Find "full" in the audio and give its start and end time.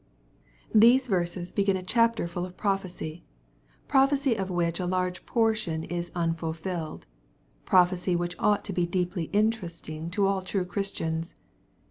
2.27-2.43